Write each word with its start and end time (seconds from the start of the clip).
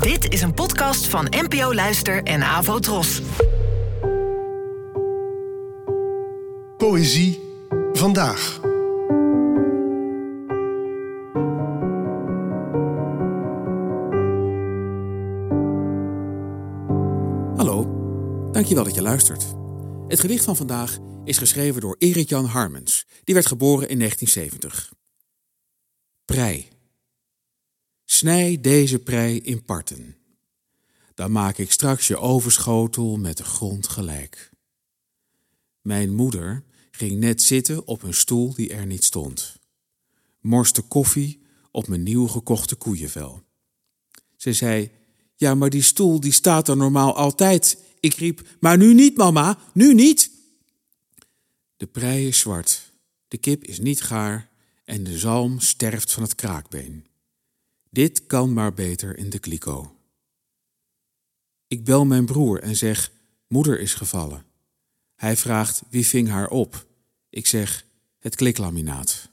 Dit 0.00 0.32
is 0.32 0.42
een 0.42 0.54
podcast 0.54 1.06
van 1.06 1.26
NPO 1.30 1.74
Luister 1.74 2.22
en 2.22 2.42
Avo 2.42 2.78
Tros. 2.78 3.22
Poëzie 6.76 7.40
vandaag. 7.92 8.60
Hallo, 17.56 17.86
dankjewel 18.52 18.84
dat 18.84 18.94
je 18.94 19.02
luistert. 19.02 19.46
Het 20.08 20.20
gedicht 20.20 20.44
van 20.44 20.56
vandaag 20.56 20.98
is 21.24 21.38
geschreven 21.38 21.80
door 21.80 21.96
Erik 21.98 22.28
Jan 22.28 22.44
Harmens. 22.44 23.06
Die 23.24 23.34
werd 23.34 23.46
geboren 23.46 23.88
in 23.88 23.98
1970. 23.98 24.92
Prei. 26.24 26.71
Snij 28.22 28.60
deze 28.60 28.98
prei 28.98 29.38
in 29.38 29.64
parten. 29.64 30.16
Dan 31.14 31.32
maak 31.32 31.58
ik 31.58 31.72
straks 31.72 32.06
je 32.06 32.18
overschotel 32.18 33.16
met 33.16 33.36
de 33.36 33.44
grond 33.44 33.88
gelijk. 33.88 34.50
Mijn 35.80 36.14
moeder 36.14 36.64
ging 36.90 37.20
net 37.20 37.42
zitten 37.42 37.86
op 37.86 38.02
een 38.02 38.14
stoel 38.14 38.54
die 38.54 38.72
er 38.72 38.86
niet 38.86 39.04
stond. 39.04 39.56
Morste 40.40 40.82
koffie 40.82 41.42
op 41.70 41.88
mijn 41.88 42.02
nieuw 42.02 42.26
gekochte 42.26 42.74
koeienvel. 42.74 43.42
Ze 44.36 44.52
zei: 44.52 44.90
Ja, 45.36 45.54
maar 45.54 45.70
die 45.70 45.82
stoel 45.82 46.20
die 46.20 46.32
staat 46.32 46.68
er 46.68 46.76
normaal 46.76 47.16
altijd. 47.16 47.78
Ik 48.00 48.14
riep: 48.14 48.48
Maar 48.60 48.76
nu 48.76 48.94
niet, 48.94 49.16
mama, 49.16 49.58
nu 49.74 49.94
niet. 49.94 50.30
De 51.76 51.86
prei 51.86 52.28
is 52.28 52.38
zwart, 52.38 52.92
de 53.28 53.36
kip 53.38 53.64
is 53.64 53.78
niet 53.78 54.02
gaar 54.02 54.50
en 54.84 55.04
de 55.04 55.18
zalm 55.18 55.60
sterft 55.60 56.12
van 56.12 56.22
het 56.22 56.34
kraakbeen. 56.34 57.10
Dit 57.92 58.26
kan 58.26 58.52
maar 58.52 58.74
beter 58.74 59.16
in 59.16 59.30
de 59.30 59.38
kliko. 59.38 59.96
Ik 61.66 61.84
bel 61.84 62.04
mijn 62.04 62.24
broer 62.24 62.62
en 62.62 62.76
zeg: 62.76 63.12
Moeder 63.46 63.80
is 63.80 63.94
gevallen. 63.94 64.44
Hij 65.14 65.36
vraagt: 65.36 65.82
Wie 65.90 66.06
ving 66.06 66.28
haar 66.28 66.48
op? 66.48 66.86
Ik 67.30 67.46
zeg: 67.46 67.86
Het 68.18 68.34
kliklaminaat. 68.34 69.30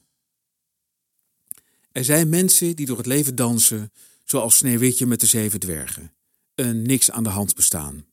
Er 1.92 2.04
zijn 2.04 2.30
mensen 2.30 2.76
die 2.76 2.86
door 2.86 2.98
het 2.98 3.06
leven 3.06 3.36
dansen, 3.36 3.92
zoals 4.24 4.58
Sneeuwwitje 4.58 5.06
met 5.06 5.20
de 5.20 5.28
zeven 5.28 5.60
dwergen. 5.60 6.14
Een 6.56 6.82
niks 6.82 7.12
aan 7.12 7.24
de 7.24 7.30
hand 7.30 7.56
bestaan. 7.56 8.06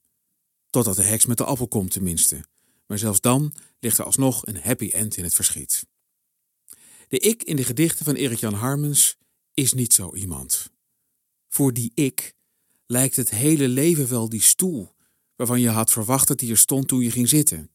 Totdat 0.70 0.96
de 0.96 1.02
heks 1.02 1.26
met 1.26 1.38
de 1.38 1.44
appel 1.44 1.68
komt, 1.68 1.90
tenminste. 1.90 2.44
Maar 2.86 2.98
zelfs 2.98 3.20
dan 3.20 3.54
ligt 3.80 3.98
er 3.98 4.04
alsnog 4.04 4.46
een 4.46 4.60
happy 4.60 4.90
end 4.90 5.16
in 5.16 5.24
het 5.24 5.34
verschiet. 5.34 5.86
De 7.08 7.18
ik 7.18 7.42
in 7.42 7.56
de 7.56 7.64
gedichten 7.64 8.04
van 8.04 8.14
Erik 8.14 8.38
Jan 8.38 8.54
Harmens 8.54 9.16
is 9.56 9.72
niet 9.72 9.92
zo 9.92 10.14
iemand. 10.14 10.70
Voor 11.48 11.72
die 11.72 11.90
ik 11.94 12.34
lijkt 12.86 13.16
het 13.16 13.30
hele 13.30 13.68
leven 13.68 14.08
wel 14.08 14.28
die 14.28 14.42
stoel 14.42 14.94
waarvan 15.36 15.60
je 15.60 15.68
had 15.68 15.92
verwacht 15.92 16.28
dat 16.28 16.38
die 16.38 16.50
er 16.50 16.58
stond 16.58 16.88
toen 16.88 17.00
je 17.00 17.10
ging 17.10 17.28
zitten. 17.28 17.70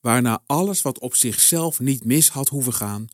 Waarna 0.00 0.42
alles 0.46 0.82
wat 0.82 1.00
op 1.00 1.14
zichzelf 1.14 1.80
niet 1.80 2.04
mis 2.04 2.28
had 2.28 2.48
hoeven 2.48 2.72
gaan, 2.72 3.08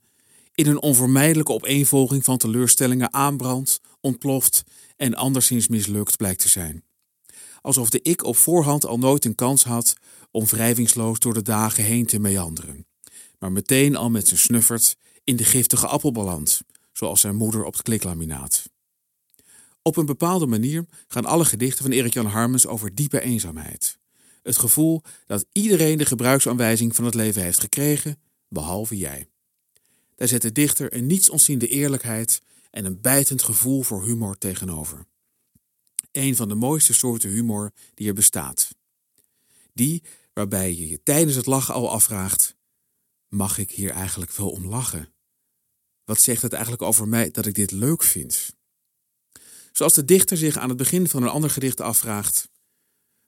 in 0.55 0.67
een 0.67 0.83
onvermijdelijke 0.83 1.53
opeenvolging 1.53 2.25
van 2.25 2.39
teleurstellingen 2.39 3.13
aanbrandt, 3.13 3.81
ontploft 4.01 4.63
en 4.97 5.15
anderszins 5.15 5.69
mislukt 5.69 6.17
blijkt 6.17 6.41
te 6.41 6.49
zijn. 6.49 6.85
Alsof 7.61 7.91
de 7.91 8.03
ik 8.03 8.25
op 8.25 8.37
voorhand 8.37 8.87
al 8.87 8.99
nooit 8.99 9.25
een 9.25 9.35
kans 9.35 9.65
had 9.65 9.95
om 10.31 10.47
wrijvingsloos 10.47 11.19
door 11.19 11.35
de 11.35 11.43
dagen 11.43 11.85
heen 11.85 12.07
te 12.07 12.19
meanderen, 12.19 12.87
maar 13.39 13.53
meteen 13.53 13.97
al 13.97 14.11
met 14.11 14.29
zijn 14.29 14.41
snuffert 14.41 14.97
in 15.25 15.37
de 15.37 15.45
giftige 15.45 15.87
appelbalans, 15.87 16.63
zoals 16.93 17.21
zijn 17.21 17.37
moeder 17.37 17.65
op 17.65 17.73
het 17.73 17.83
kliklaminaat. 17.83 18.71
Op 19.83 19.97
een 19.97 20.07
bepaalde 20.07 20.47
manier 20.47 20.87
gaan 21.09 21.25
alle 21.25 21.45
gedichten 21.45 21.83
van 21.83 21.93
Erik 21.93 22.15
Jan 22.15 22.27
Harmens 22.27 22.67
over 22.67 22.95
diepe 22.95 23.21
eenzaamheid. 23.21 23.99
Het 24.43 24.59
gevoel 24.59 25.03
dat 25.27 25.47
iedereen 25.53 25.99
de 25.99 26.05
gebruiksaanwijzing 26.05 26.95
van 26.95 27.05
het 27.05 27.15
leven 27.15 27.43
heeft 27.43 27.61
gekregen, 27.61 28.21
behalve 28.49 28.97
jij. 28.97 29.29
Daar 30.15 30.29
zet 30.29 30.43
de 30.43 30.53
dichter 30.53 30.95
een 30.97 31.07
nietsontziende 31.07 31.69
eerlijkheid 31.69 32.43
en 32.71 32.85
een 32.85 33.01
bijtend 33.01 33.43
gevoel 33.43 33.83
voor 33.83 34.05
humor 34.05 34.39
tegenover. 34.39 35.07
Een 36.13 36.37
van 36.37 36.49
de 36.49 36.55
mooiste 36.55 36.95
soorten 36.95 37.31
humor 37.31 37.73
die 37.95 38.09
er 38.09 38.15
bestaat. 38.15 38.69
Die 39.73 40.03
waarbij 40.33 40.75
je 40.75 40.89
je 40.89 41.03
tijdens 41.03 41.37
het 41.37 41.47
lachen 41.47 41.75
al 41.75 41.91
afvraagt: 41.91 42.57
mag 43.29 43.59
ik 43.59 43.71
hier 43.71 43.91
eigenlijk 43.91 44.33
wel 44.33 44.51
om 44.51 44.67
lachen? 44.67 45.12
Wat 46.05 46.21
zegt 46.21 46.43
het 46.43 46.53
eigenlijk 46.53 46.83
over 46.83 47.09
mij 47.09 47.31
dat 47.31 47.47
ik 47.47 47.55
dit 47.55 47.71
leuk 47.71 48.03
vind? 48.03 48.53
Zoals 49.73 49.95
de 49.95 50.05
dichter 50.05 50.37
zich 50.37 50.57
aan 50.57 50.69
het 50.69 50.79
begin 50.79 51.09
van 51.09 51.23
een 51.23 51.29
ander 51.29 51.51
gedicht 51.51 51.81
afvraagt: 51.81 52.49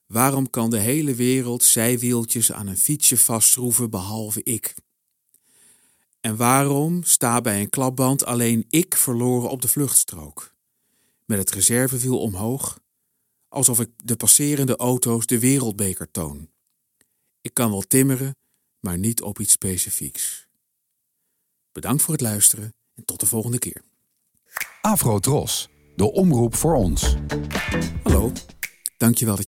waarom 0.06 0.50
kan 0.50 0.70
de 0.70 0.78
hele 0.78 1.14
wereld 1.14 1.62
zijwieltjes 1.64 2.52
aan 2.52 2.66
een 2.66 2.78
fietsje 2.78 3.16
vastschroeven 3.16 3.90
behalve 3.90 4.42
ik? 4.42 4.74
En 6.20 6.36
waarom 6.36 7.02
sta 7.02 7.40
bij 7.40 7.60
een 7.60 7.70
klapband 7.70 8.24
alleen 8.24 8.64
ik 8.68 8.96
verloren 8.96 9.50
op 9.50 9.62
de 9.62 9.68
vluchtstrook? 9.68 10.54
Met 11.24 11.38
het 11.38 11.50
reservewiel 11.50 12.18
omhoog, 12.20 12.78
alsof 13.48 13.80
ik 13.80 13.91
de 14.04 14.16
passerende 14.16 14.76
auto's 14.76 15.26
de 15.26 15.38
wereldbeker 15.38 16.10
toon. 16.10 16.50
Ik 17.41 17.54
kan 17.54 17.70
wel 17.70 17.82
timmeren, 17.82 18.36
maar 18.80 18.98
niet 18.98 19.22
op 19.22 19.38
iets 19.41 19.52
specifieks. 19.52 20.44
Bedankt 21.74 22.02
voor 22.02 22.12
het 22.12 22.22
luisteren 22.22 22.74
en 22.94 23.04
tot 23.04 23.20
de 23.20 23.26
volgende 23.26 23.58
keer. 23.58 23.82
Afro 24.80 25.18
Tros, 25.18 25.68
de 25.96 26.12
omroep 26.12 26.54
voor 26.54 26.74
ons. 26.74 27.14
Hallo, 28.02 28.32
dankjewel 28.96 29.34
dat 29.36 29.42